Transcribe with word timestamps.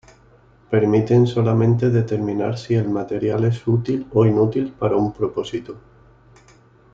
Permiten 0.71 1.27
solamente 1.27 1.91
determinar 1.91 2.57
si 2.57 2.73
el 2.73 2.89
material 2.89 3.45
es 3.45 3.67
útil 3.67 4.07
o 4.13 4.25
inútil 4.25 4.71
para 4.73 4.95
un 4.95 5.13
propósito. 5.13 5.77